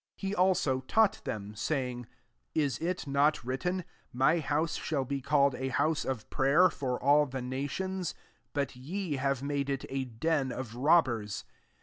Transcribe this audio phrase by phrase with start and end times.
[0.17, 5.21] 17 He also taught them, saying, '< Is it not written, <My house shall be
[5.21, 8.15] called a house of prayer for all the nations?'
[8.51, 11.45] but ye have made it a den of robbers."